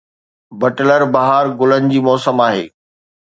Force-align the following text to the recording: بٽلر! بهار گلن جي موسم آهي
بٽلر! 0.63 1.01
بهار 1.17 1.45
گلن 1.61 1.83
جي 1.93 1.99
موسم 2.09 2.37
آهي 2.47 2.65